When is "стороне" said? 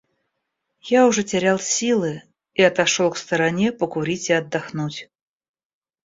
3.17-3.71